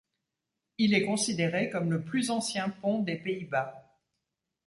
[0.79, 3.99] Il est considéré comme le plus ancien pont des Pays-Bas.